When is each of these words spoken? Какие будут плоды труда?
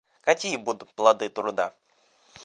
Какие 0.21 0.55
будут 0.57 0.91
плоды 0.95 1.29
труда? 1.29 1.75